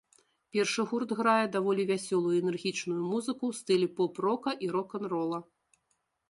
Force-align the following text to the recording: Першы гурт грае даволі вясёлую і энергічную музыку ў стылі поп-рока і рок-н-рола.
Першы 0.55 0.85
гурт 0.93 1.11
грае 1.19 1.45
даволі 1.55 1.85
вясёлую 1.91 2.31
і 2.37 2.39
энергічную 2.45 2.97
музыку 3.11 3.43
ў 3.53 3.59
стылі 3.59 3.87
поп-рока 4.01 4.55
і 4.65 4.73
рок-н-рола. 4.79 5.39